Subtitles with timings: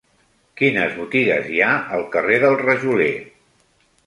[0.61, 3.13] Quines botigues hi ha al carrer del Rajoler?